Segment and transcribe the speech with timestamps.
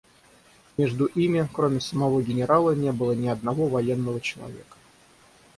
[0.77, 4.77] Между ими, кроме самого генерала, не было ни одного военного человека.